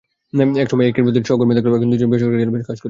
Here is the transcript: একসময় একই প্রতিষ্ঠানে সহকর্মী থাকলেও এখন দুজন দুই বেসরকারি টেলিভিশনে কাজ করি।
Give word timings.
একসময় 0.63 0.87
একই 0.89 1.03
প্রতিষ্ঠানে 1.05 1.29
সহকর্মী 1.29 1.53
থাকলেও 1.55 1.77
এখন 1.79 1.89
দুজন 1.91 1.97
দুই 2.01 2.09
বেসরকারি 2.11 2.39
টেলিভিশনে 2.41 2.67
কাজ 2.67 2.73
করি। 2.75 2.79